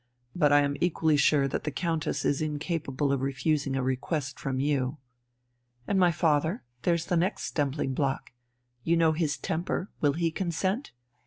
But 0.35 0.51
I 0.51 0.61
am 0.61 0.77
equally 0.81 1.15
sure 1.15 1.47
that 1.47 1.63
the 1.63 1.69
Countess 1.69 2.25
is 2.25 2.41
incapable 2.41 3.11
of 3.11 3.21
refusing 3.21 3.75
a 3.75 3.83
request 3.83 4.39
from 4.39 4.59
you." 4.59 4.97
"And 5.85 5.99
my 5.99 6.11
father? 6.11 6.63
There's 6.81 7.05
the 7.05 7.15
next 7.15 7.43
stumbling 7.43 7.93
block. 7.93 8.31
You 8.83 8.97
know 8.97 9.11
his 9.11 9.37
temper. 9.37 9.91
Will 10.01 10.13
he 10.13 10.31
consent?" 10.31 10.91